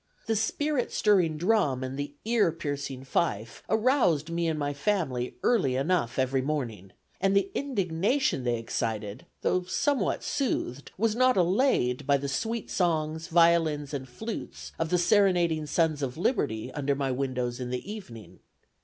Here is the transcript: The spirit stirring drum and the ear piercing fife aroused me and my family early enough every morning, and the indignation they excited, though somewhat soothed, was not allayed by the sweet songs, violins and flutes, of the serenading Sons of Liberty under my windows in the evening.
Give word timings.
The 0.25 0.35
spirit 0.35 0.91
stirring 0.91 1.37
drum 1.37 1.83
and 1.83 1.95
the 1.95 2.15
ear 2.25 2.51
piercing 2.51 3.03
fife 3.03 3.61
aroused 3.69 4.31
me 4.31 4.47
and 4.47 4.57
my 4.57 4.73
family 4.73 5.35
early 5.43 5.75
enough 5.75 6.17
every 6.17 6.41
morning, 6.41 6.91
and 7.19 7.35
the 7.35 7.51
indignation 7.53 8.43
they 8.43 8.57
excited, 8.57 9.27
though 9.43 9.61
somewhat 9.61 10.23
soothed, 10.23 10.91
was 10.97 11.15
not 11.15 11.37
allayed 11.37 12.07
by 12.07 12.17
the 12.17 12.27
sweet 12.27 12.71
songs, 12.71 13.27
violins 13.27 13.93
and 13.93 14.09
flutes, 14.09 14.71
of 14.79 14.89
the 14.89 14.97
serenading 14.97 15.67
Sons 15.67 16.01
of 16.01 16.17
Liberty 16.17 16.71
under 16.73 16.95
my 16.95 17.11
windows 17.11 17.59
in 17.59 17.69
the 17.69 17.87
evening. 17.93 18.39